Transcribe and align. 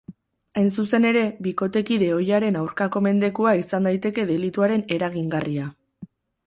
Hain 0.61 0.69
zuzen 0.83 1.05
ere, 1.09 1.21
bikotekide 1.47 2.07
ohiaren 2.15 2.59
aurkako 2.63 3.05
mendekua 3.09 3.55
izan 3.63 3.87
daiteke 3.91 4.27
delituaren 4.33 4.87
eragingarria. 4.99 5.73